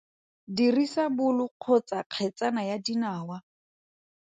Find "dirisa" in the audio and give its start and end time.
0.55-1.03